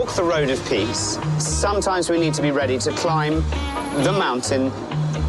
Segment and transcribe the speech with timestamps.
[0.00, 3.34] walk the road of peace, sometimes we need to be ready to climb
[4.02, 4.72] the mountain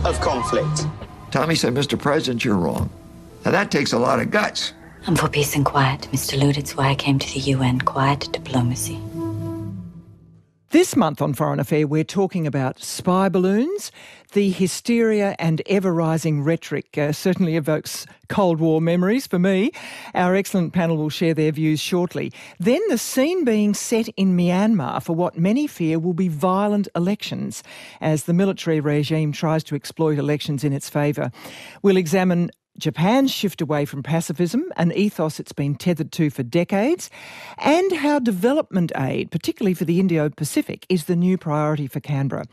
[0.06, 0.88] of conflict.
[1.30, 2.00] Tommy said, Mr.
[2.00, 2.90] President, you're wrong.
[3.44, 4.72] Now that takes a lot of guts.
[5.08, 6.40] I'm for peace and quiet, Mr.
[6.40, 6.58] Lute.
[6.58, 7.82] It's why I came to the UN.
[7.82, 8.98] Quiet diplomacy.
[10.72, 13.92] This month on Foreign Affair, we're talking about spy balloons.
[14.32, 19.74] The hysteria and ever rising rhetoric uh, certainly evokes Cold War memories for me.
[20.16, 22.32] Our excellent panel will share their views shortly.
[22.58, 27.64] Then the scene being set in Myanmar for what many fear will be violent elections
[28.00, 31.34] as the military regime tries to exploit elections in its favour.
[31.82, 32.50] We'll examine
[32.82, 37.12] Japan's shift away from pacifism, an ethos it's been tethered to for decades,
[37.60, 42.46] and how development aid, particularly for the Indo Pacific, is the new priority for Canberra,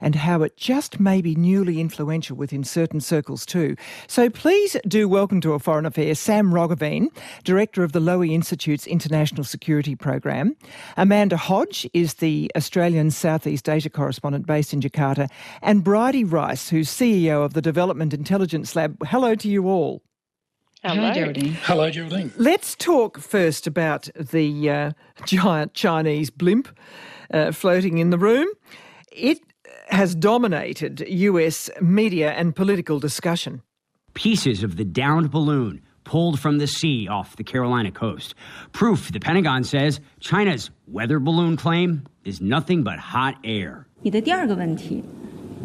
[0.00, 3.76] and how it just may be newly influential within certain circles too.
[4.08, 7.06] So please do welcome to a Foreign Affairs Sam Roggeveen,
[7.44, 10.56] Director of the Lowy Institute's International Security Program.
[10.96, 15.30] Amanda Hodge is the Australian Southeast Asia correspondent based in Jakarta,
[15.62, 18.96] and Bridie Rice, who's CEO of the Development Intelligence Lab.
[19.06, 20.01] Hello to you all.
[20.83, 21.57] Hello, Geraldine.
[21.63, 22.31] Hello, Geraldine.
[22.37, 24.91] Let's talk first about the uh,
[25.25, 26.67] giant Chinese blimp
[27.33, 28.47] uh, floating in the room.
[29.11, 29.39] It
[29.87, 33.61] has dominated US media and political discussion.
[34.13, 38.35] Pieces of the downed balloon pulled from the sea off the Carolina coast.
[38.73, 43.85] Proof, the Pentagon says, China's weather balloon claim is nothing but hot air.
[44.01, 45.16] 你的第二个问题，美方的这种言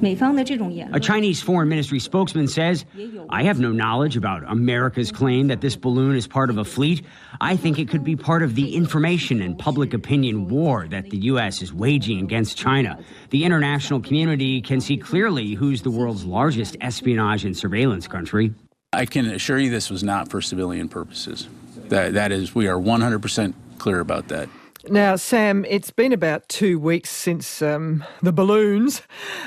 [0.05, 2.85] a 论，Chinese foreign ministry spokesman says,
[3.29, 7.05] I have no knowledge about America's claim that this balloon is part of a fleet.
[7.39, 11.17] I think it could be part of the information and public opinion war that the
[11.17, 11.61] U.S.
[11.61, 12.99] is waging against China.
[13.29, 18.53] The international community can see clearly who's the world's largest espionage and surveillance country.
[18.91, 21.47] I can assure you this was not for civilian purposes.
[21.89, 24.49] That, that is, we are 100% clear about that.
[24.89, 29.01] Now, Sam, it's been about two weeks since um, the balloons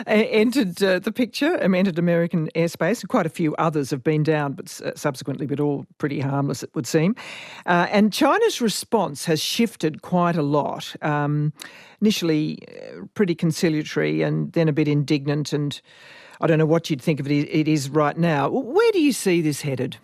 [0.07, 3.07] uh, entered uh, the picture, um, entered American airspace.
[3.07, 6.75] Quite a few others have been down, but uh, subsequently, but all pretty harmless, it
[6.75, 7.15] would seem.
[7.67, 10.97] Uh, and China's response has shifted quite a lot.
[11.03, 11.53] Um,
[12.01, 15.79] initially, uh, pretty conciliatory, and then a bit indignant, and
[16.41, 17.47] I don't know what you'd think of it.
[17.51, 18.49] It is right now.
[18.49, 19.99] Where do you see this headed?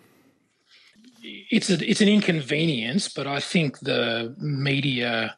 [1.23, 5.35] It's a, it's an inconvenience, but I think the media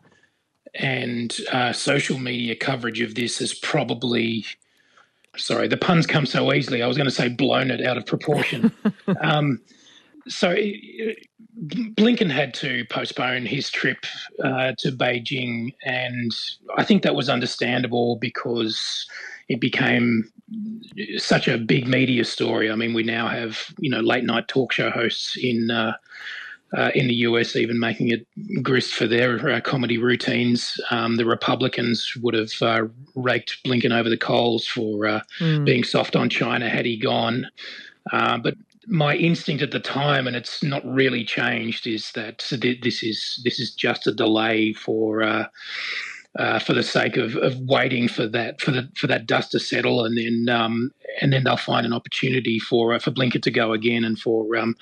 [0.74, 4.46] and uh, social media coverage of this is probably,
[5.38, 6.82] sorry, the puns come so easily.
[6.82, 8.72] I was going to say blown it out of proportion.
[9.22, 9.62] um,
[10.28, 11.28] so it,
[11.64, 14.06] Blinken had to postpone his trip
[14.44, 16.32] uh, to Beijing, and
[16.78, 19.08] I think that was understandable because
[19.48, 20.30] it became
[21.18, 22.72] such a big media story.
[22.72, 25.94] I mean, we now have you know late night talk show hosts in uh,
[26.76, 28.26] uh, in the US even making it
[28.62, 30.80] grist for their uh, comedy routines.
[30.92, 32.84] Um, the Republicans would have uh,
[33.16, 35.22] raked Blinken over the coals for uh,
[35.64, 37.48] being soft on China had he gone.
[38.12, 38.56] Uh, but
[38.88, 43.42] my instinct at the time, and it's not really changed, is that th- this is
[43.44, 45.48] this is just a delay for.
[46.38, 49.60] Uh, for the sake of, of waiting for that for the for that dust to
[49.60, 50.92] settle, and then um,
[51.22, 54.58] and then they'll find an opportunity for uh, for Blinken to go again, and for
[54.58, 54.76] um,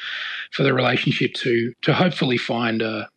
[0.51, 3.07] for the relationship to to hopefully find a,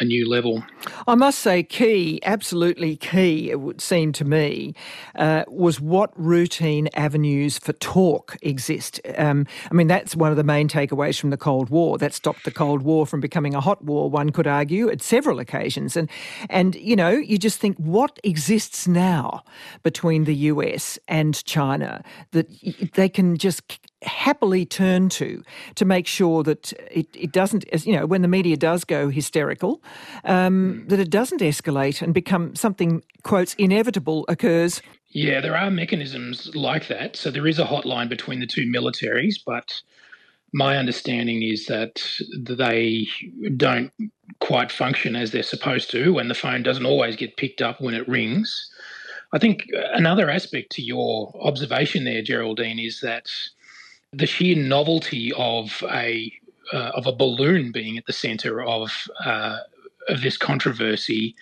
[0.00, 0.62] a, new level.
[1.06, 4.74] I must say, key, absolutely key, it would seem to me,
[5.14, 9.00] uh, was what routine avenues for talk exist.
[9.16, 11.98] Um, I mean, that's one of the main takeaways from the Cold War.
[11.98, 15.38] That stopped the Cold War from becoming a hot war, one could argue, at several
[15.38, 15.96] occasions.
[15.96, 16.10] And,
[16.50, 19.42] and you know, you just think, what exists now
[19.82, 22.02] between the US and China
[22.32, 22.46] that
[22.94, 23.62] they can just
[24.06, 25.42] happily turn to
[25.74, 29.82] to make sure that it, it doesn't, you know, when the media does go hysterical,
[30.24, 34.80] um, that it doesn't escalate and become something, quotes, inevitable occurs.
[35.10, 37.16] Yeah, there are mechanisms like that.
[37.16, 39.80] So there is a hotline between the two militaries, but
[40.52, 43.06] my understanding is that they
[43.56, 43.92] don't
[44.40, 47.94] quite function as they're supposed to, and the phone doesn't always get picked up when
[47.94, 48.70] it rings.
[49.32, 53.30] I think another aspect to your observation there, Geraldine, is that
[54.12, 56.32] the sheer novelty of a
[56.72, 58.90] uh, of a balloon being at the centre of
[59.24, 59.58] uh,
[60.08, 61.34] of this controversy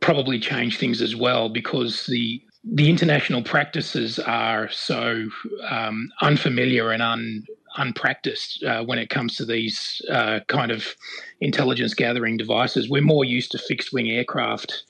[0.00, 5.28] probably changed things as well because the the international practices are so
[5.70, 7.44] um, unfamiliar and un,
[7.76, 10.94] unpracticed uh, when it comes to these uh, kind of
[11.40, 12.90] intelligence gathering devices.
[12.90, 14.82] We're more used to fixed wing aircraft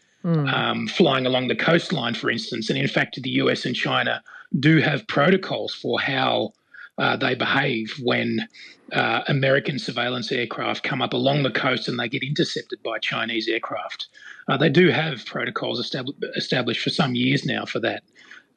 [0.49, 2.71] um, flying along the coastline, for instance.
[2.71, 4.23] And in fact, the US and China
[4.59, 6.53] do have protocols for how
[6.99, 8.47] uh, they behave when
[8.93, 13.49] uh, American surveillance aircraft come up along the coast and they get intercepted by Chinese
[13.49, 14.09] aircraft.
[14.49, 18.03] Uh, they do have protocols estab- established for some years now for that.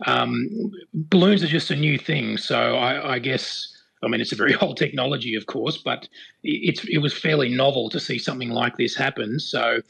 [0.08, 0.50] Um,
[0.94, 3.68] balloons are just a new thing, so I, I, guess.
[4.04, 6.08] I mean, it's a very old technology, of course, but
[6.44, 9.40] it's it was fairly novel to see something like this happen.
[9.40, 9.82] So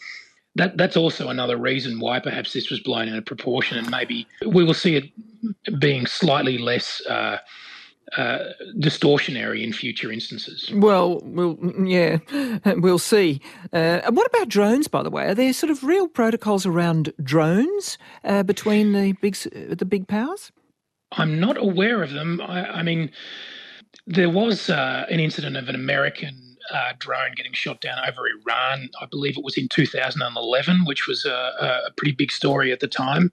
[0.56, 4.28] that that's also another reason why perhaps this was blown out of proportion, and maybe
[4.46, 7.02] we will see it being slightly less.
[7.06, 7.38] Uh,
[8.18, 8.40] uh,
[8.78, 10.70] distortionary in future instances.
[10.74, 12.18] Well, we'll yeah,
[12.76, 13.42] we'll see.
[13.72, 15.28] Uh, what about drones, by the way?
[15.28, 20.52] Are there sort of real protocols around drones uh, between the big the big powers?
[21.14, 22.42] I'm not aware of them.
[22.42, 23.12] I, I mean,
[24.08, 28.90] there was uh, an incident of an American uh, drone getting shot down over Iran.
[29.02, 32.88] I believe it was in 2011, which was a, a pretty big story at the
[32.88, 33.32] time.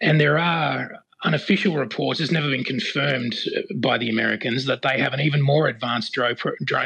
[0.00, 3.36] And there are unofficial reports, it's never been confirmed
[3.76, 6.36] by the Americans, that they have an even more advanced drone,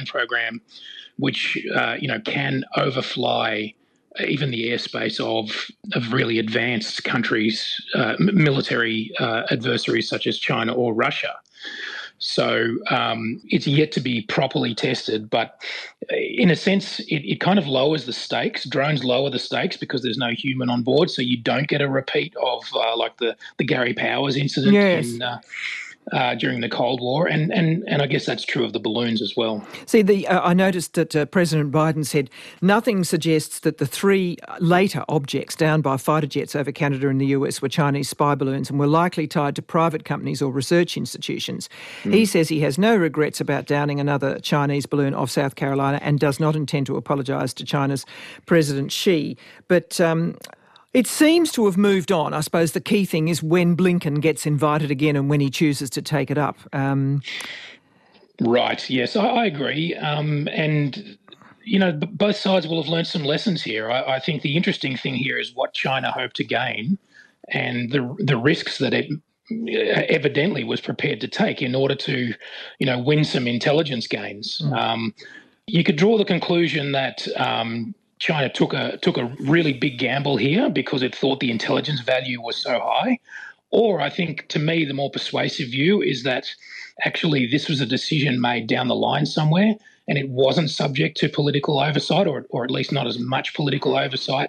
[0.07, 0.61] program,
[1.19, 3.75] which uh, you know can overfly
[4.27, 10.73] even the airspace of of really advanced countries, uh, military uh, adversaries such as China
[10.73, 11.35] or Russia.
[12.19, 15.61] So um, it's yet to be properly tested, but
[16.11, 18.65] in a sense, it, it, kind of lowers the stakes.
[18.65, 21.89] Drones lower the stakes because there's no human on board, so you don't get a
[21.89, 25.15] repeat of uh, like the the Gary Powers incident yes.
[25.15, 25.41] in uh,
[26.13, 29.23] uh, during the Cold War, and, and and I guess that's true of the balloons
[29.23, 29.67] as well.
[29.87, 32.29] See, the uh, I noticed that uh, President Biden said
[32.61, 37.27] nothing suggests that the three later objects downed by fighter jets over Canada and the
[37.27, 41.69] US were Chinese spy balloons and were likely tied to private companies or research institutions.
[42.03, 42.15] Mm.
[42.15, 46.21] He says he has no regrets about downing another Chinese balloon off South Carolina and
[46.21, 48.05] does not intend to apologise to China's
[48.47, 49.37] President Xi,
[49.69, 50.01] but.
[50.01, 50.37] Um,
[50.95, 52.33] it seems to have moved on.
[52.33, 55.91] I suppose the key thing is when Blinken gets invited again and when he chooses
[55.91, 56.57] to take it up.
[56.73, 57.21] Um,
[58.41, 58.89] right.
[58.89, 59.95] Yes, I, I agree.
[59.97, 61.19] Um, and
[61.65, 63.91] you know, both sides will have learned some lessons here.
[63.91, 66.99] I, I, think the interesting thing here is what China hoped to gain,
[67.49, 69.11] and the the risks that it
[70.11, 72.35] evidently was prepared to take in order to,
[72.79, 74.61] you know, win some intelligence gains.
[74.63, 74.79] Mm.
[74.79, 75.15] Um,
[75.67, 80.39] you could draw the conclusion that um, China took a took a really big gamble
[80.39, 83.19] here because it thought the intelligence value was so high.
[83.71, 86.47] Or I think to me the more persuasive view is that
[87.05, 89.75] actually this was a decision made down the line somewhere
[90.09, 93.95] and it wasn't subject to political oversight or, or at least not as much political
[93.95, 94.49] oversight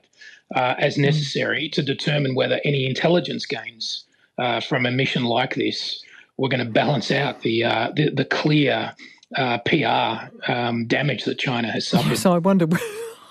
[0.56, 4.06] uh, as necessary to determine whether any intelligence gains
[4.38, 6.02] uh, from a mission like this
[6.38, 8.94] were going to balance out the, uh, the, the clear
[9.36, 12.18] uh, PR um, damage that China has suffered.
[12.18, 12.68] So I wonder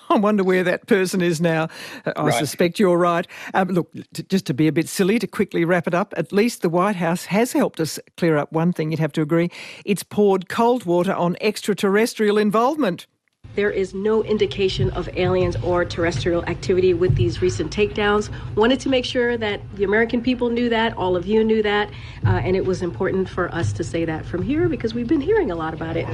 [0.09, 1.67] I wonder where that person is now.
[2.05, 2.33] I right.
[2.33, 3.27] suspect you're right.
[3.53, 6.31] Um, look, t- just to be a bit silly, to quickly wrap it up, at
[6.31, 9.49] least the White House has helped us clear up one thing, you'd have to agree.
[9.85, 13.07] It's poured cold water on extraterrestrial involvement.
[13.55, 18.29] There is no indication of aliens or terrestrial activity with these recent takedowns.
[18.55, 21.89] Wanted to make sure that the American people knew that, all of you knew that,
[22.25, 25.21] uh, and it was important for us to say that from here because we've been
[25.21, 26.05] hearing a lot about it.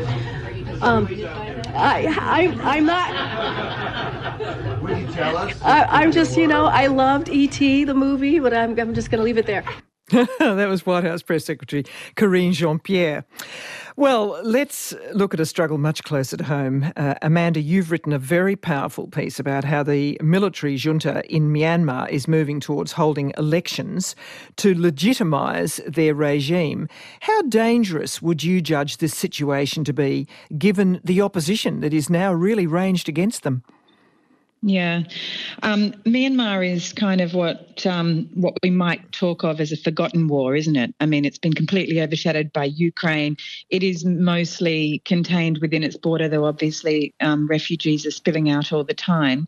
[0.81, 1.07] Um,
[1.73, 4.81] I, I, I'm not.
[4.81, 5.59] Would you tell us?
[5.61, 9.19] I, am just, you know, I loved E.T., the movie, but I'm, I'm just going
[9.19, 9.63] to leave it there.
[10.11, 11.85] that was White House Press Secretary
[12.15, 13.23] Karine Jean Pierre.
[14.01, 16.91] Well, let's look at a struggle much closer to home.
[16.97, 22.09] Uh, Amanda, you've written a very powerful piece about how the military junta in Myanmar
[22.09, 24.15] is moving towards holding elections
[24.55, 26.87] to legitimise their regime.
[27.19, 30.27] How dangerous would you judge this situation to be,
[30.57, 33.63] given the opposition that is now really ranged against them?
[34.63, 35.03] Yeah,
[35.63, 40.27] um, Myanmar is kind of what um, what we might talk of as a forgotten
[40.27, 40.93] war, isn't it?
[40.99, 43.37] I mean, it's been completely overshadowed by Ukraine.
[43.71, 48.83] It is mostly contained within its border, though obviously um, refugees are spilling out all
[48.83, 49.47] the time.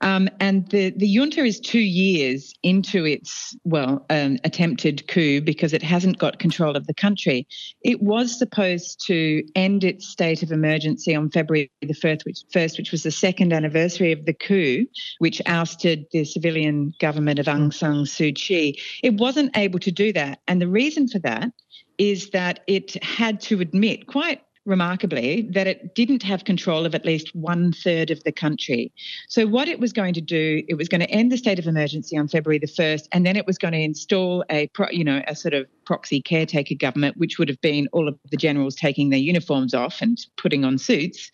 [0.00, 5.72] Um, and the, the junta is two years into its, well, um, attempted coup because
[5.72, 7.46] it hasn't got control of the country.
[7.82, 12.78] It was supposed to end its state of emergency on February the 1st, which, 1st,
[12.78, 14.86] which was the second anniversary of the coup,
[15.18, 18.78] which ousted the civilian government of Aung San Suu Kyi.
[19.02, 20.40] It wasn't able to do that.
[20.46, 21.50] And the reason for that
[21.98, 27.04] is that it had to admit quite remarkably, that it didn't have control of at
[27.04, 28.92] least one third of the country.
[29.28, 31.66] So, what it was going to do, it was going to end the state of
[31.66, 35.22] emergency on February the 1st, and then it was going to install a, you know,
[35.26, 39.08] a sort of proxy caretaker government, which would have been all of the generals taking
[39.08, 41.30] their uniforms off and putting on suits.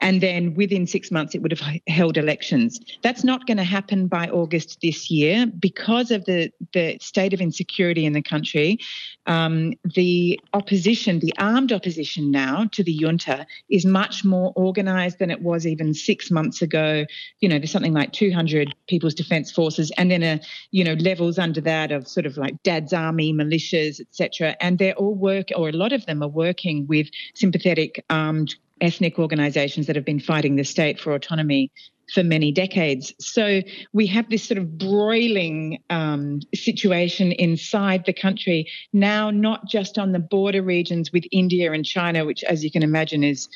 [0.00, 2.78] and then within six months it would have held elections.
[3.02, 7.40] That's not going to happen by August this year because of the, the state of
[7.40, 8.78] insecurity in the country.
[9.26, 15.30] Um, the opposition, the armed opposition now to the junta, is much more organised than
[15.30, 17.06] it was even six months ago.
[17.40, 21.38] You know, there's something like 200 People's Defence Forces, and then a you know levels
[21.38, 24.56] under that of sort of like Dad's Army, militias, etc.
[24.60, 29.18] And they're all work, or a lot of them are working with sympathetic armed ethnic
[29.18, 31.70] organisations that have been fighting the state for autonomy
[32.12, 33.12] for many decades.
[33.18, 33.62] So
[33.92, 40.12] we have this sort of broiling um, situation inside the country now, not just on
[40.12, 43.48] the border regions with India and China, which, as you can imagine, is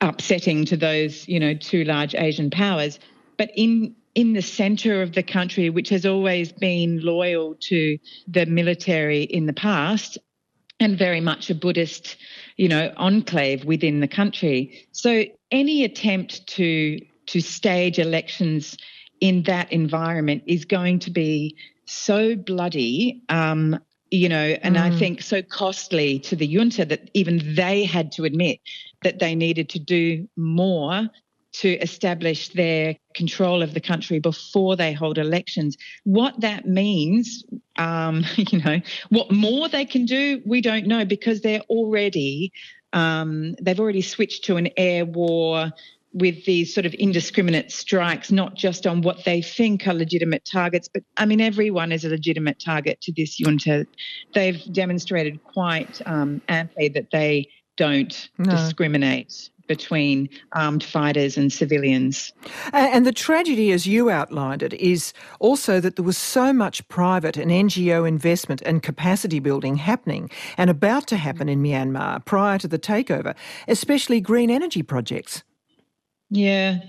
[0.00, 2.98] upsetting to those, you know, two large Asian powers,
[3.36, 8.46] but in in the center of the country, which has always been loyal to the
[8.46, 10.18] military in the past
[10.80, 12.16] and very much a Buddhist,
[12.56, 14.86] you know, enclave within the country.
[14.92, 18.76] So any attempt to to stage elections
[19.20, 23.78] in that environment is going to be so bloody, um,
[24.10, 24.80] you know, and mm.
[24.80, 28.58] I think so costly to the junta that even they had to admit
[29.02, 31.08] that they needed to do more
[31.52, 35.76] to establish their control of the country before they hold elections.
[36.04, 37.44] What that means,
[37.76, 38.80] um, you know,
[39.10, 42.52] what more they can do, we don't know because they're already
[42.94, 45.72] um, they've already switched to an air war
[46.12, 50.88] with these sort of indiscriminate strikes, not just on what they think are legitimate targets,
[50.92, 53.86] but I mean, everyone is a legitimate target to this junta.
[54.34, 58.50] They've demonstrated quite um, amply that they don't no.
[58.50, 62.32] discriminate between armed fighters and civilians.
[62.72, 67.36] And the tragedy, as you outlined it, is also that there was so much private
[67.36, 72.68] and NGO investment and capacity building happening and about to happen in Myanmar prior to
[72.68, 73.34] the takeover,
[73.68, 75.42] especially green energy projects.
[76.30, 76.80] Yeah.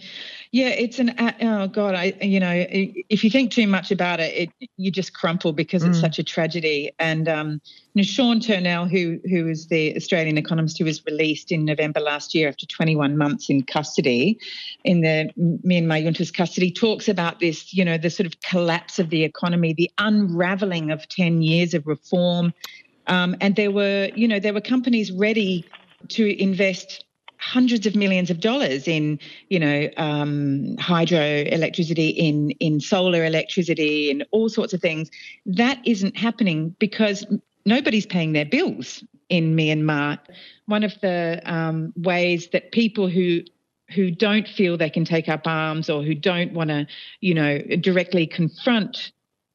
[0.53, 4.51] Yeah, it's an oh god, I you know if you think too much about it,
[4.59, 6.01] it you just crumple because it's mm.
[6.01, 6.91] such a tragedy.
[6.99, 7.59] And um,
[7.95, 11.99] you know, Sean Turnell, who who is the Australian economist who was released in November
[11.99, 14.37] last year after 21 months in custody,
[14.83, 15.31] in the
[15.65, 17.73] Myanmar junta's custody, talks about this.
[17.73, 21.87] You know, the sort of collapse of the economy, the unraveling of 10 years of
[21.87, 22.53] reform,
[23.07, 25.65] um, and there were you know there were companies ready
[26.09, 27.05] to invest
[27.43, 29.19] hundreds of millions of dollars in,
[29.49, 35.11] you know, um, hydroelectricity, in in solar electricity, and all sorts of things.
[35.45, 37.25] That isn't happening because
[37.65, 40.19] nobody's paying their bills in Myanmar.
[40.67, 43.41] One of the um, ways that people who
[43.93, 46.87] who don't feel they can take up arms or who don't want to,
[47.19, 49.11] you know, directly confront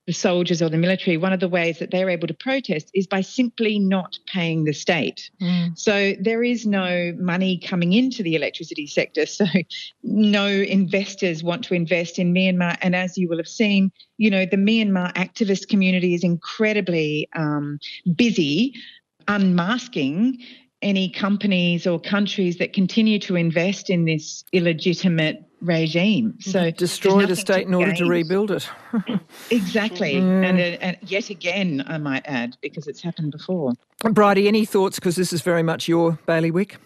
[0.09, 3.07] the soldiers or the military, one of the ways that they're able to protest is
[3.07, 5.31] by simply not paying the state.
[5.39, 5.79] Mm.
[5.79, 9.27] So there is no money coming into the electricity sector.
[9.27, 9.45] So
[10.03, 12.79] no investors want to invest in Myanmar.
[12.81, 17.79] And as you will have seen, you know, the Myanmar activist community is incredibly um,
[18.17, 18.75] busy
[19.29, 20.39] unmasking
[20.81, 26.37] any companies or countries that continue to invest in this illegitimate regime.
[26.41, 28.69] So destroy the state in order to rebuild it.
[29.51, 33.73] exactly, and, uh, and yet again, I might add, because it's happened before.
[34.03, 34.99] Bridie, any thoughts?
[34.99, 36.79] Because this is very much your bailiwick.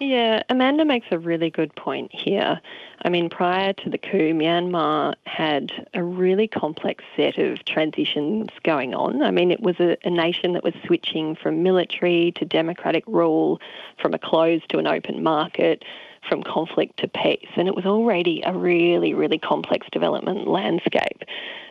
[0.00, 2.58] Yeah, Amanda makes a really good point here.
[3.02, 8.94] I mean, prior to the coup, Myanmar had a really complex set of transitions going
[8.94, 9.22] on.
[9.22, 13.60] I mean, it was a, a, nation that was switching from military to democratic rule,
[14.00, 15.84] from a closed to an open market,
[16.28, 17.48] from conflict to peace.
[17.56, 21.22] And it was already a really, really complex development landscape.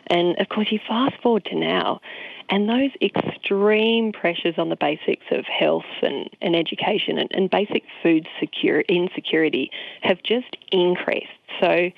[0.08, 2.00] And of course, you fast forward to now,
[2.48, 7.84] and those extreme pressures on the basics of health and, and education and, and basic
[8.02, 9.70] food secure, insecurity
[10.02, 11.28] have just increased.
[11.60, 11.90] So,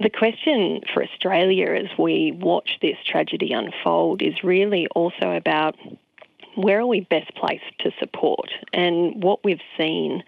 [0.00, 5.76] the question for Australia as we watch this tragedy unfold is really also about
[6.58, 8.50] where are we best placed to support?
[8.72, 10.24] And what we've seen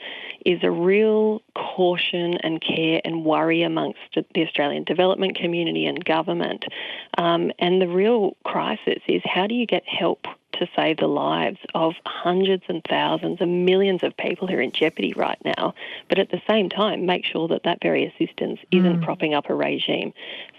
[0.46, 6.66] is a real caution and care and worry amongst the Australian development community and government.
[7.18, 11.58] Um, and the real crisis is how do you get help to save the lives
[11.74, 15.74] of hundreds and thousands and millions of people who are in jeopardy right now,
[16.08, 19.02] but at the same time, make sure that that very assistance isn't mm.
[19.02, 20.12] propping up a regime.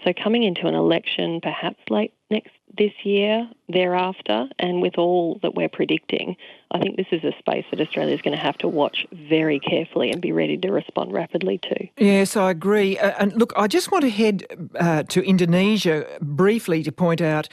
[0.04, 5.54] So, coming into an election perhaps late next this year, thereafter, and with all that
[5.54, 6.36] we're predicting,
[6.70, 9.60] I think this is a space that Australia is going to have to watch very
[9.60, 11.88] carefully and be ready to respond rapidly to.
[11.98, 12.98] Yes, I agree.
[12.98, 14.44] Uh, and look, I just want to head
[14.78, 17.48] uh, to Indonesia briefly to point out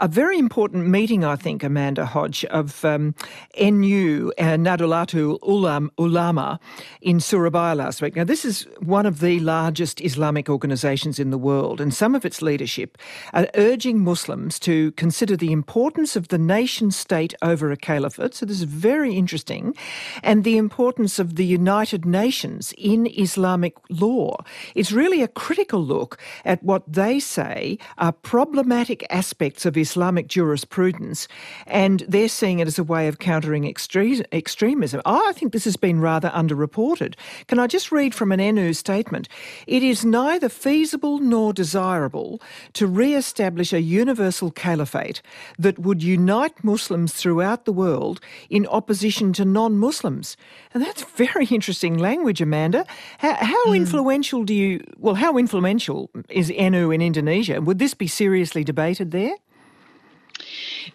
[0.00, 3.14] a very important meeting, I think, Amanda Hodge, of um,
[3.60, 6.60] NU, uh, Nahdlatul Ulam, Ulama,
[7.00, 8.14] in Surabaya last week.
[8.14, 12.24] Now, this is one of the largest Islamic organisations in the world, and some of
[12.24, 12.96] its leadership
[13.32, 18.34] are urging Muslims to consider the importance of the nation state over a caliphate.
[18.34, 19.74] So, this is very interesting,
[20.22, 24.36] and the importance of the United Nations in Islamic law.
[24.76, 31.28] It's really a critical look at what they say are problematic aspects of Islamic jurisprudence,
[31.66, 35.00] and they're seeing it as a way of countering extre- extremism.
[35.06, 37.14] I think this has been rather underreported.
[37.46, 39.28] Can I just read from an NU statement?
[39.66, 42.40] It is neither feasible nor desirable
[42.74, 45.22] to re establish a universal caliphate
[45.58, 50.36] that would unite Muslims throughout the world in opposition to non Muslims.
[50.74, 52.84] And that's very interesting language, Amanda.
[53.18, 53.76] How, how mm.
[53.76, 57.60] influential do you, well, how influential is NU in Indonesia?
[57.60, 59.34] Would this be seriously debated there?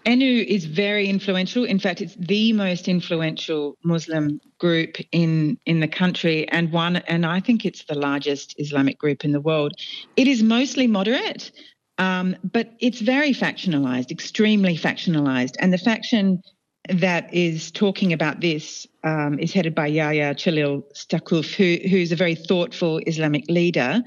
[0.05, 1.63] NU is very influential.
[1.65, 7.25] In fact, it's the most influential Muslim group in in the country, and one, and
[7.25, 9.73] I think it's the largest Islamic group in the world.
[10.15, 11.51] It is mostly moderate,
[11.97, 16.41] um, but it's very factionalized, extremely factionalized, and the faction
[16.89, 22.15] that is talking about this um, is headed by Yahya Cholil Staquf, who who's a
[22.15, 24.01] very thoughtful Islamic leader.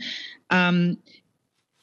[0.50, 0.98] Um,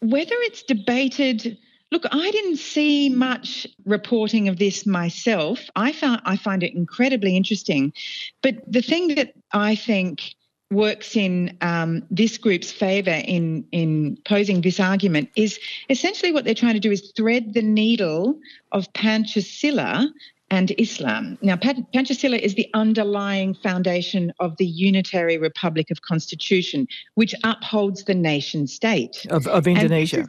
[0.02, 1.58] whether it's debated
[1.94, 5.60] Look, I didn't see much reporting of this myself.
[5.76, 7.94] I found I find it incredibly interesting,
[8.42, 10.34] but the thing that I think
[10.72, 16.56] works in um, this group's favour in in posing this argument is essentially what they're
[16.56, 18.40] trying to do is thread the needle
[18.72, 20.08] of Pancasila
[20.50, 21.38] and Islam.
[21.44, 28.16] Now, Pancasila is the underlying foundation of the Unitary Republic of Constitution, which upholds the
[28.16, 30.28] nation state of, of Indonesia.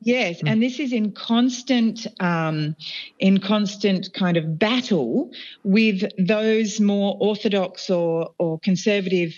[0.00, 0.50] Yes, mm.
[0.50, 2.76] and this is in constant, um,
[3.18, 5.30] in constant kind of battle
[5.64, 9.34] with those more orthodox or or conservative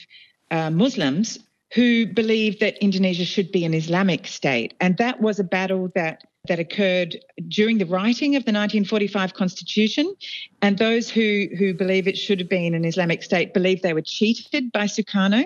[0.50, 1.38] uh, Muslims
[1.72, 6.24] who believe that Indonesia should be an Islamic state, and that was a battle that
[6.48, 7.16] that occurred
[7.48, 10.14] during the writing of the 1945 Constitution,
[10.60, 14.02] and those who who believe it should have been an Islamic state believe they were
[14.02, 15.44] cheated by Sukarno,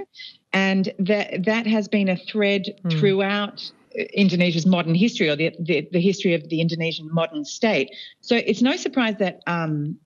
[0.52, 2.98] and that that has been a thread mm.
[2.98, 3.70] throughout
[4.12, 7.90] Indonesia's modern history or the, the, the, history of the Indonesian modern state.
[8.20, 9.96] So it's no surprise that um,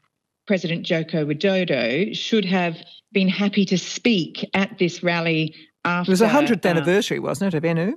[0.46, 2.76] President Joko Widodo should have
[3.12, 6.10] been happy to speak at this rally after.
[6.10, 7.96] It was a 100th uh, anniversary, wasn't it, of NU?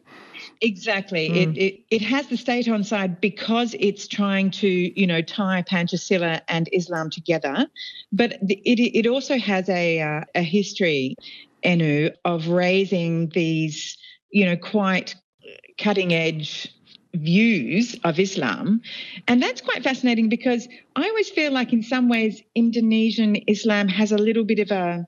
[0.62, 1.30] Exactly.
[1.30, 1.36] Mm.
[1.36, 5.64] It, it, it has the state on side because it's trying to, you know, tie
[5.64, 7.68] Pancasila and Islam together.
[8.12, 11.16] But it, it also has a, uh, a history,
[11.66, 13.98] NU, of raising these,
[14.30, 15.16] you know, quite
[15.82, 16.74] cutting edge
[17.14, 18.82] views of Islam.
[19.28, 24.12] And that's quite fascinating because I always feel like, in some ways, Indonesian Islam has
[24.12, 25.06] a little bit of a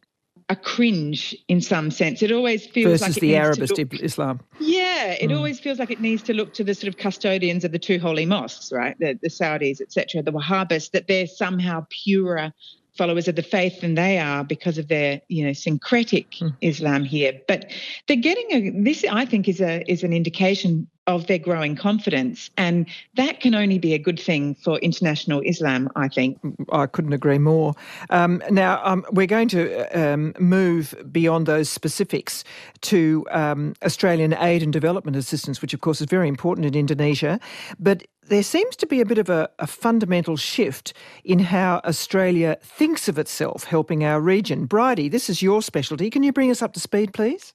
[0.49, 2.21] a cringe in some sense.
[2.21, 4.41] It always feels versus like the Arabist look, Islam.
[4.59, 5.37] Yeah, it mm.
[5.37, 7.97] always feels like it needs to look to the sort of custodians of the two
[7.97, 8.95] holy mosques, right?
[8.99, 12.51] The, the Saudis, etc., the Wahhabists, that they're somehow purer
[12.97, 16.55] followers of the faith than they are because of their you know syncretic mm.
[16.61, 17.39] Islam here.
[17.47, 17.71] But
[18.07, 22.49] they're getting a this I think is a is an indication of their growing confidence,
[22.57, 22.85] and
[23.15, 25.89] that can only be a good thing for international Islam.
[25.95, 26.39] I think.
[26.71, 27.73] I couldn't agree more.
[28.09, 32.43] Um, now um, we're going to um, move beyond those specifics
[32.81, 37.39] to um, Australian aid and development assistance, which of course is very important in Indonesia,
[37.79, 42.57] but there seems to be a bit of a, a, fundamental shift in how Australia
[42.61, 44.65] thinks of itself helping our region.
[44.65, 46.09] Bridie, this is your specialty.
[46.09, 47.53] Can you bring us up to speed, please?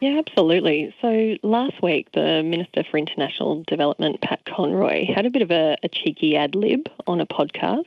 [0.00, 0.94] Yeah, absolutely.
[1.00, 5.78] So last week, the Minister for International Development, Pat Conroy, had a bit of a,
[5.82, 7.84] a cheeky ad lib on a podcast.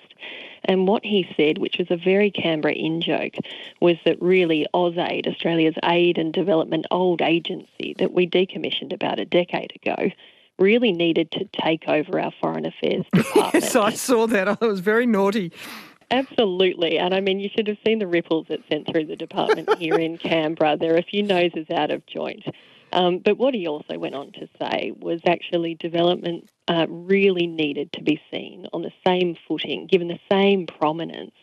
[0.65, 3.35] And what he said, which was a very Canberra in joke,
[3.79, 9.25] was that really AusAid, Australia's aid and development old agency that we decommissioned about a
[9.25, 10.09] decade ago,
[10.57, 13.53] really needed to take over our foreign affairs department.
[13.63, 14.47] yes, I saw that.
[14.61, 15.51] I was very naughty.
[16.11, 16.97] Absolutely.
[16.97, 19.95] And I mean, you should have seen the ripples it sent through the department here
[19.95, 20.77] in Canberra.
[20.77, 22.43] There are a few noses out of joint.
[22.91, 27.93] Um, but what he also went on to say was actually development uh, really needed
[27.93, 31.35] to be seen on the same footing, given the same prominence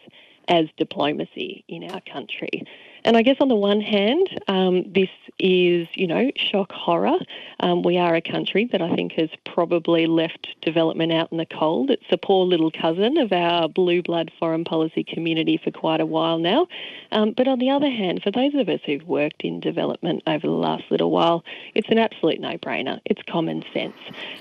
[0.49, 2.65] as diplomacy in our country.
[3.07, 7.19] And I guess on the one hand, um, this is, you know, shock horror.
[7.61, 11.47] Um, we are a country that I think has probably left development out in the
[11.47, 11.91] cold.
[11.91, 16.07] It's a poor little cousin of our blue blood foreign policy community for quite a
[16.07, 16.67] while now.
[17.13, 20.45] Um, but on the other hand, for those of us who've worked in development over
[20.45, 21.45] the last little while,
[21.77, 23.01] it's an absolute no brainer.
[23.05, 23.97] It's common sense.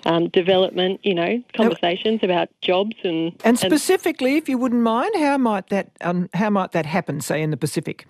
[0.08, 3.32] Um, development, you know, conversations about jobs and.
[3.44, 7.22] And specifically, and, if you wouldn't mind, how might that um, how might that happen,
[7.22, 8.08] say in the Pacific?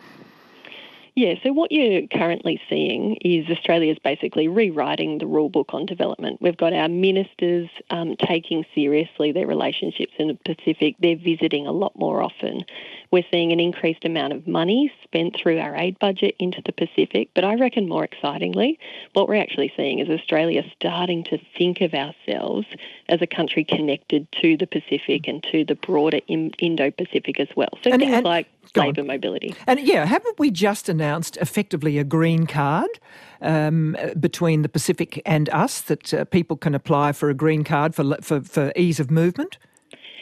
[1.15, 6.41] Yeah, so what you're currently seeing is Australia's basically rewriting the rule book on development.
[6.41, 10.97] We've got our ministers um, taking seriously their relationships in the Pacific.
[10.99, 12.65] They're visiting a lot more often.
[13.11, 17.29] We're seeing an increased amount of money spent through our aid budget into the Pacific.
[17.33, 18.77] But I reckon more excitingly,
[19.13, 22.67] what we're actually seeing is Australia starting to think of ourselves
[23.07, 27.69] as a country connected to the Pacific and to the broader Indo Pacific as well.
[27.85, 29.55] So and, things and, like labour mobility.
[29.67, 32.89] And yeah, haven't we just announced effectively a green card
[33.41, 37.95] um, between the Pacific and us that uh, people can apply for a green card
[37.95, 39.57] for, for, for ease of movement?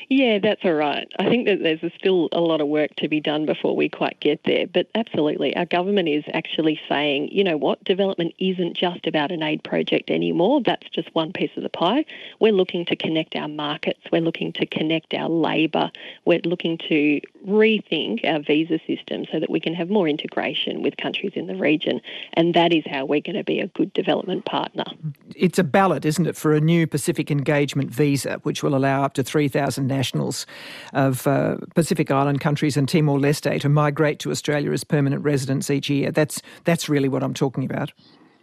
[0.10, 1.08] Yeah, that's all right.
[1.18, 4.20] I think that there's still a lot of work to be done before we quite
[4.20, 4.68] get there.
[4.68, 9.42] But absolutely, our government is actually saying, you know what, development isn't just about an
[9.42, 10.62] aid project anymore.
[10.64, 12.06] That's just one piece of the pie.
[12.40, 14.02] We're looking to connect our markets.
[14.12, 15.90] We're looking to connect our labour.
[16.26, 20.98] We're looking to rethink our visa system so that we can have more integration with
[20.98, 22.02] countries in the region.
[22.34, 24.86] And that is how we're going to be a good development partner.
[25.36, 29.14] It's a ballot, isn't it, for a new Pacific Engagement visa, which will allow up
[29.16, 30.46] to 3,000 nationals
[30.94, 35.70] of uh, Pacific Island countries and Timor Leste to migrate to Australia as permanent residents
[35.70, 36.12] each year.
[36.12, 37.92] That's that's really what I'm talking about.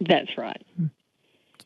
[0.01, 0.63] That's right.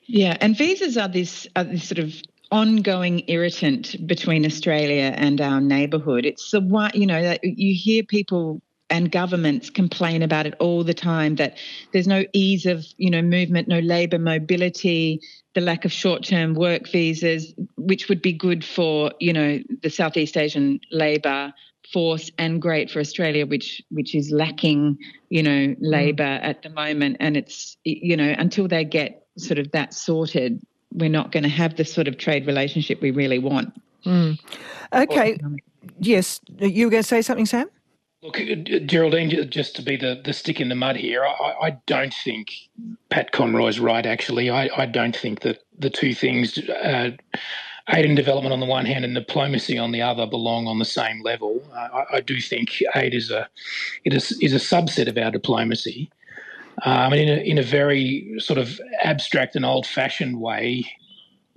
[0.06, 2.14] Yeah, and visas are this, are this sort of
[2.50, 6.26] ongoing irritant between Australia and our neighbourhood.
[6.26, 10.84] It's the one, you know, that you hear people and governments complain about it all
[10.84, 11.56] the time that
[11.92, 15.22] there's no ease of you know movement no labor mobility
[15.54, 20.36] the lack of short-term work visas, which would be good for you know the Southeast
[20.36, 21.52] Asian labour
[21.92, 24.98] force and great for Australia, which which is lacking
[25.30, 26.44] you know labour mm.
[26.44, 30.60] at the moment, and it's you know until they get sort of that sorted,
[30.94, 33.72] we're not going to have the sort of trade relationship we really want.
[34.06, 34.38] Mm.
[34.92, 35.38] Okay.
[35.98, 37.68] Yes, you were going to say something, Sam?
[38.22, 38.38] Look,
[38.86, 42.52] Geraldine, just to be the, the stick in the mud here, I, I don't think
[43.10, 44.48] Pat Conroy's right, actually.
[44.48, 47.10] I, I don't think that the two things, uh,
[47.90, 50.86] aid and development on the one hand and diplomacy on the other, belong on the
[50.86, 51.62] same level.
[51.74, 53.46] Uh, I, I, do think aid is a,
[54.04, 56.10] it is, is a subset of our diplomacy.
[56.82, 60.84] Um, and in a, in a very sort of abstract and old fashioned way,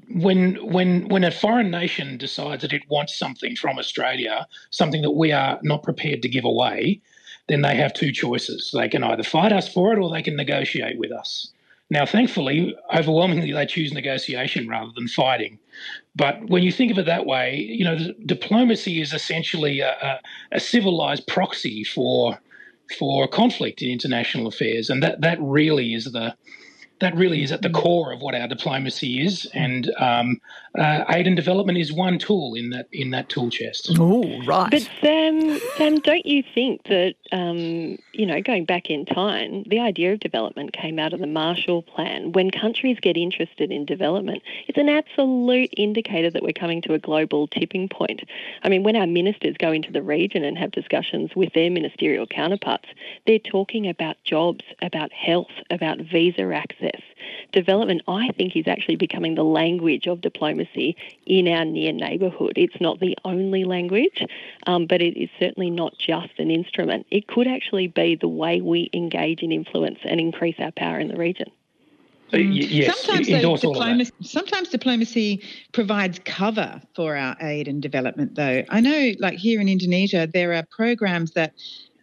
[0.10, 5.12] when when when a foreign nation decides that it wants something from Australia, something that
[5.12, 7.01] we are not prepared to give away,
[7.47, 8.71] then they have two choices.
[8.73, 11.51] They can either fight us for it or they can negotiate with us.
[11.89, 15.58] Now, thankfully, overwhelmingly they choose negotiation rather than fighting.
[16.15, 20.19] But when you think of it that way, you know, diplomacy is essentially a, a,
[20.53, 22.39] a civilized proxy for
[22.97, 26.36] for conflict in international affairs, and that that really is the
[26.99, 30.39] that really is at the core of what our diplomacy is, and um,
[30.77, 33.91] uh, aid and development is one tool in that in that tool chest.
[33.99, 34.71] Oh, right.
[34.71, 39.79] But Sam, Sam, don't you think that um, you know, going back in time, the
[39.79, 42.31] idea of development came out of the Marshall Plan.
[42.31, 46.99] When countries get interested in development, it's an absolute indicator that we're coming to a
[46.99, 48.23] global tipping point.
[48.63, 52.25] I mean, when our ministers go into the region and have discussions with their ministerial
[52.25, 52.89] counterparts,
[53.25, 56.87] they're talking about jobs, about health, about visa access.
[57.52, 60.95] Development, I think, is actually becoming the language of diplomacy
[61.26, 62.54] in our near neighbourhood.
[62.56, 64.23] It's not the only language,
[64.65, 67.08] um, but it is certainly not just an instrument.
[67.10, 71.08] It could actually be the way we engage in influence and increase our power in
[71.08, 71.50] the region.
[72.34, 72.50] Mm.
[72.69, 73.28] yes, sometimes,
[73.62, 78.63] diplomacy, sometimes diplomacy provides cover for our aid and development, though.
[78.67, 81.54] I know, like here in Indonesia, there are programs that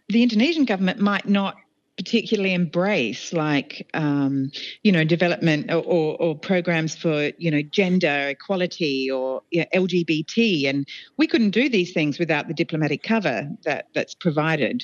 [0.09, 1.57] the Indonesian government might not
[1.97, 4.51] particularly embrace like um,
[4.83, 9.87] you know development or, or, or, programs for you know gender equality or you know,
[9.87, 14.83] lgbt and we couldn't do these things without the diplomatic cover that that's provided.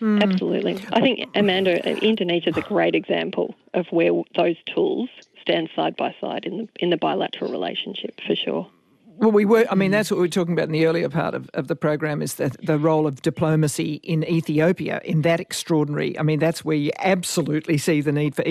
[0.00, 0.22] Mm.
[0.22, 0.84] absolutely.
[0.92, 5.08] I think amanda indonesia is a great example of where those tools
[5.40, 8.68] stand side by side in the in the bilateral relationship for sure
[9.16, 9.66] well, we were.
[9.70, 11.76] I mean, that's what we were talking about in the earlier part of, of the
[11.76, 16.18] program is the, the role of diplomacy in Ethiopia in that extraordinary.
[16.18, 18.44] I mean, that's where you absolutely see the need for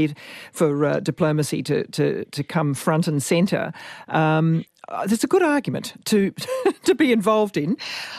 [0.52, 3.74] for uh, diplomacy to, to to come front and centre.
[4.08, 4.66] Um,
[5.06, 6.34] there's a good argument to
[6.84, 7.78] to be involved in,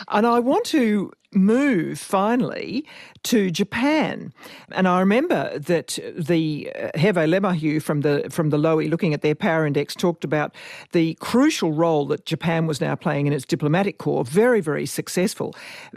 [0.08, 2.84] and I want to move finally
[3.24, 4.32] to Japan.
[4.72, 9.22] And I remember that the uh, Hervé Lemahieu from the from the Lowy looking at
[9.22, 10.54] their power index talked about
[10.92, 15.54] the crucial role that Japan was now playing in its diplomatic corps, very, very successful.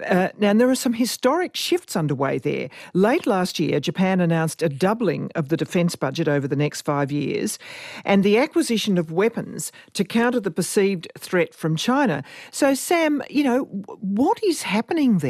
[0.08, 2.70] Uh, and there are some historic shifts underway there.
[2.94, 7.12] Late last year, Japan announced a doubling of the defence budget over the next five
[7.12, 7.58] years
[8.04, 12.24] and the acquisition of weapons to counter the perceived threat from China.
[12.52, 13.64] So, Sam, you know,
[14.00, 15.25] what is happening there?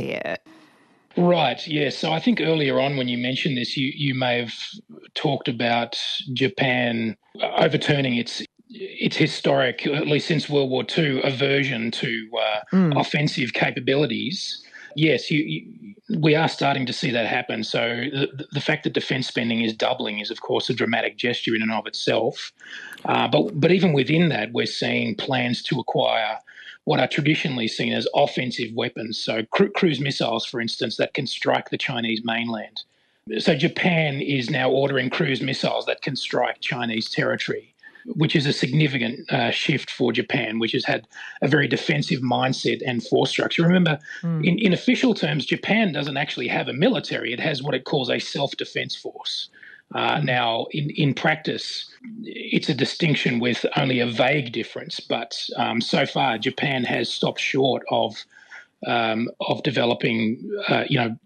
[1.18, 1.98] Right, yes.
[1.98, 4.54] So I think earlier on when you mentioned this, you, you may have
[5.14, 5.98] talked about
[6.34, 7.16] Japan
[7.58, 13.00] overturning its its historic, at least since World War II, aversion to uh, mm.
[13.00, 14.62] offensive capabilities.
[14.96, 17.64] Yes, you, you, we are starting to see that happen.
[17.64, 21.56] So the, the fact that defence spending is doubling is, of course, a dramatic gesture
[21.56, 22.52] in and of itself.
[23.06, 26.40] Uh, but but even within that, we're seeing plans to acquire
[26.86, 29.20] what are traditionally seen as offensive weapons.
[29.20, 32.84] So cru- cruise missiles, for instance, that can strike the Chinese mainland.
[33.40, 37.76] So Japan is now ordering cruise missiles that can strike Chinese territory
[38.08, 41.08] which is a significant uh, shift for Japan, which has had
[41.42, 43.64] a very defensive mindset and force structure.
[43.64, 44.46] Remember, mm.
[44.46, 48.10] in, in official terms, Japan doesn't actually have a military, it has what it calls
[48.10, 49.50] a self defense force.
[49.94, 50.26] Uh, hmm.
[50.26, 51.90] now, in, in practice,
[52.24, 57.40] it's a distinction with only a vague difference, but um, so far, Japan has stopped
[57.40, 58.16] short of
[58.88, 61.18] um, of developing, uh, you know,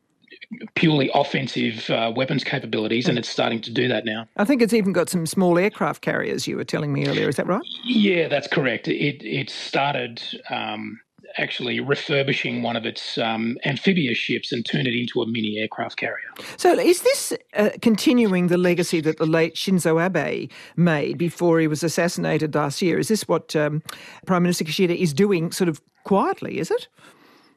[0.76, 4.28] purely offensive uh, weapons capabilities, and it's starting to do that now.
[4.38, 6.48] I think it's even got some small aircraft carriers.
[6.48, 7.62] You were telling me earlier, is that right?
[7.86, 8.88] Yeah, that's correct.
[8.88, 10.22] It it started.
[10.50, 11.00] Um,
[11.38, 15.98] actually refurbishing one of its um, amphibious ships and turn it into a mini aircraft
[15.98, 16.30] carrier.
[16.58, 21.68] So, is this uh, continuing the legacy that the late Shinzo Abe made before he
[21.68, 23.00] was assassinated last year?
[23.00, 23.82] Is this what um,
[24.26, 26.60] Prime Minister Kishida is doing, sort of quietly?
[26.60, 26.88] Is it?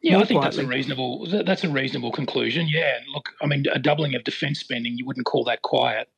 [0.03, 0.57] Yeah, I think quietly.
[0.57, 2.67] that's a reasonable that's a reasonable conclusion.
[2.69, 6.09] Yeah, look, I mean, a doubling of defence spending, you wouldn't call that quiet,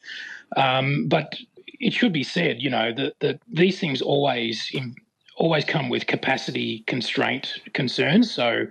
[0.57, 1.35] um, but
[1.81, 4.95] it should be said, you know, that, that these things always in,
[5.37, 8.33] always come with capacity constraint concerns.
[8.33, 8.67] So.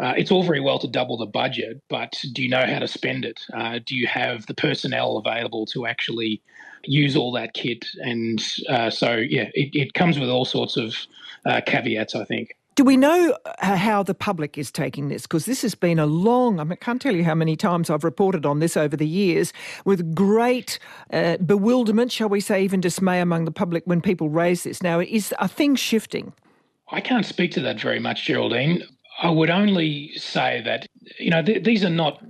[0.00, 2.88] Uh, it's all very well to double the budget, but do you know how to
[2.88, 3.40] spend it?
[3.52, 6.42] Uh, do you have the personnel available to actually
[6.82, 7.86] use all that kit?
[8.00, 10.96] And uh, so, yeah, it, it, comes with all sorts of
[11.46, 12.56] uh, caveats, I think.
[12.74, 15.22] Do we know uh, how the public is taking this?
[15.22, 17.88] Because this has been a long, I, mean, I can't tell you how many times
[17.88, 19.52] I've reported on this over the years
[19.84, 20.80] with great
[21.12, 24.82] uh, bewilderment, shall we say, even dismay among the public when people raise this.
[24.82, 26.32] Now, is are things shifting?
[26.90, 28.82] I can't speak to that very much, Geraldine.
[29.22, 30.88] I would only say that,
[31.20, 32.20] you know, th- these are not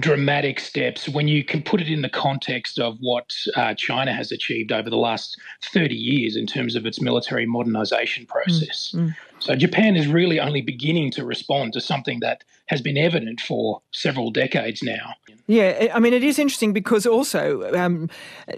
[0.00, 4.32] dramatic steps when you can put it in the context of what uh, China has
[4.32, 8.92] achieved over the last 30 years in terms of its military modernization process.
[8.94, 9.16] Mm, mm.
[9.38, 13.82] So Japan is really only beginning to respond to something that has been evident for
[13.92, 15.14] several decades now.
[15.46, 18.10] Yeah, I mean, it is interesting because also um,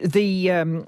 [0.02, 0.86] the um,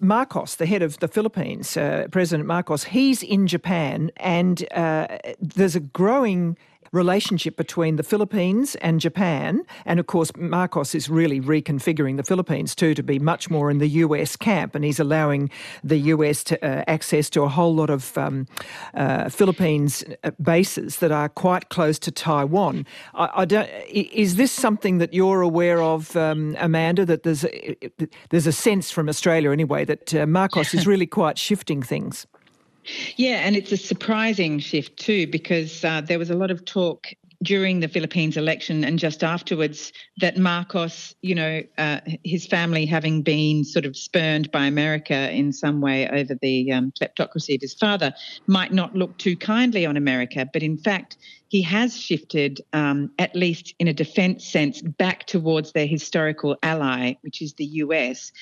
[0.00, 5.76] Marcos, the head of the Philippines, uh, President Marcos, he's in Japan, and uh, there's
[5.76, 6.56] a growing
[6.94, 9.62] relationship between the Philippines and Japan.
[9.84, 13.78] And of course, Marcos is really reconfiguring the Philippines too to be much more in
[13.78, 15.50] the US camp, and he's allowing
[15.82, 18.46] the US to, uh, access to a whole lot of um,
[18.94, 22.86] uh, Philippines uh, bases that are quite close to Taiwan.
[23.14, 27.04] I, I don't, is this something that you're aware of, um, Amanda?
[27.04, 27.76] That there's a,
[28.30, 32.26] there's a sense from Australia anyway that uh, Marcos is really quite shifting things.
[33.16, 37.08] Yeah, and it's a surprising shift too because uh, there was a lot of talk
[37.42, 43.22] during the Philippines election and just afterwards that Marcos, you know, uh, his family having
[43.22, 47.74] been sort of spurned by America in some way over the um, kleptocracy of his
[47.74, 48.14] father,
[48.46, 50.48] might not look too kindly on America.
[50.50, 51.16] But in fact,
[51.48, 57.14] he has shifted, um, at least in a defence sense, back towards their historical ally,
[57.22, 58.32] which is the US,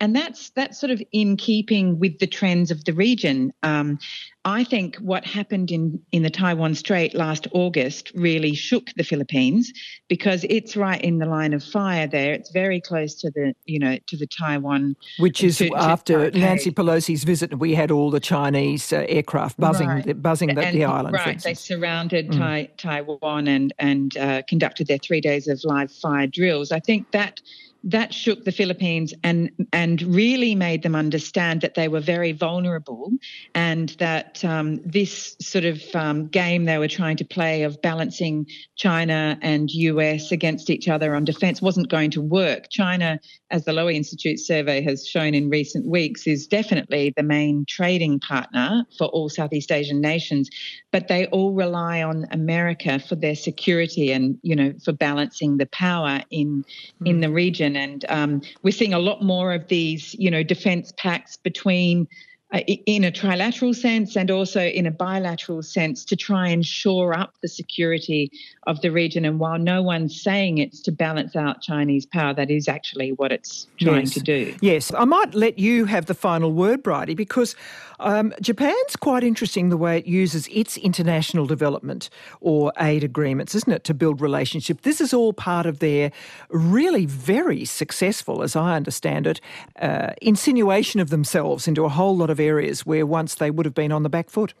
[0.00, 3.52] and that's that's sort of in keeping with the trends of the region.
[3.62, 3.98] Um,
[4.44, 9.70] I think what happened in, in the Taiwan Strait last August really shook the Philippines
[10.08, 12.32] because it's right in the line of fire there.
[12.32, 16.38] It's very close to the you know to the Taiwan, which is to, after to
[16.38, 17.58] Nancy Pelosi's visit.
[17.58, 20.22] We had all the Chinese uh, aircraft buzzing right.
[20.22, 21.14] buzzing the, the island.
[21.14, 22.38] Right, they surrounded mm.
[22.50, 26.72] Tai- Taiwan and and uh, conducted their three days of live fire drills.
[26.72, 27.40] I think that
[27.84, 33.10] that shook the Philippines and and really made them understand that they were very vulnerable
[33.54, 38.46] and that um, this sort of um, game they were trying to play of balancing
[38.76, 42.68] China and US against each other on defence wasn't going to work.
[42.70, 43.18] China,
[43.50, 48.20] as the Lowy Institute survey has shown in recent weeks, is definitely the main trading
[48.20, 50.50] partner for all Southeast Asian nations,
[50.92, 55.66] but they all rely on America for their security and you know for balancing the
[55.66, 56.64] power in
[57.00, 57.08] mm.
[57.08, 60.92] in the region and um, we're seeing a lot more of these, you know, defence
[60.96, 62.08] pacts between
[62.52, 67.34] in a trilateral sense and also in a bilateral sense to try and shore up
[67.42, 68.30] the security
[68.66, 69.24] of the region.
[69.24, 73.30] And while no one's saying it's to balance out Chinese power, that is actually what
[73.30, 74.14] it's trying yes.
[74.14, 74.54] to do.
[74.60, 77.54] Yes, I might let you have the final word, Bridie, because
[78.00, 82.10] um, Japan's quite interesting the way it uses its international development
[82.40, 84.82] or aid agreements, isn't it, to build relationship.
[84.82, 86.10] This is all part of their
[86.48, 89.40] really very successful, as I understand it,
[89.80, 93.74] uh, insinuation of themselves into a whole lot of areas where once they would have
[93.74, 94.54] been on the back foot.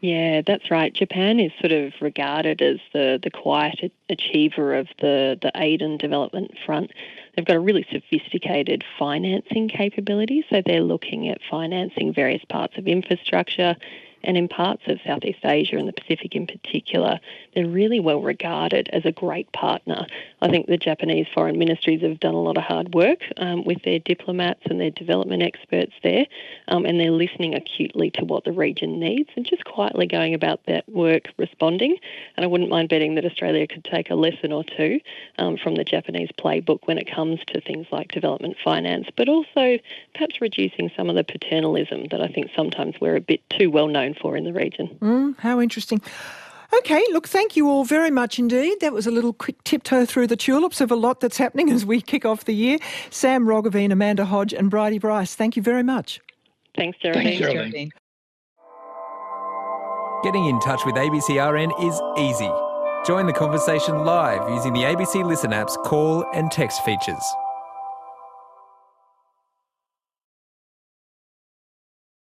[0.00, 0.92] Yeah, that's right.
[0.92, 5.98] Japan is sort of regarded as the, the quiet achiever of the, the aid and
[5.98, 6.92] development front.
[7.34, 12.86] They've got a really sophisticated financing capability, so they're looking at financing various parts of
[12.86, 13.74] infrastructure,
[14.24, 17.18] and in parts of Southeast Asia and the Pacific in particular,
[17.54, 20.06] they're really well regarded as a great partner.
[20.40, 23.82] I think the Japanese foreign ministries have done a lot of hard work um, with
[23.82, 26.26] their diplomats and their development experts there,
[26.68, 30.60] um, and they're listening acutely to what the region needs and just quietly going about
[30.66, 31.96] that work responding.
[32.36, 35.00] And I wouldn't mind betting that Australia could take a lesson or two
[35.38, 39.78] um, from the Japanese playbook when it comes to things like development finance, but also
[40.14, 43.88] perhaps reducing some of the paternalism that I think sometimes we're a bit too well
[43.88, 44.96] known for in the region.
[45.00, 46.00] Mm, how interesting.
[46.72, 48.80] Okay, look, thank you all very much indeed.
[48.80, 51.86] That was a little quick tiptoe through the tulips of a lot that's happening as
[51.86, 52.78] we kick off the year.
[53.10, 56.20] Sam Roggeveen, Amanda Hodge, and Bridi Rice, thank you very much.
[56.76, 57.38] Thanks, Geraldine.
[57.38, 57.90] Thanks, Geraldine.
[60.22, 62.50] Getting in touch with ABCRN is easy.
[63.06, 67.22] Join the conversation live using the ABC Listen app's call and text features.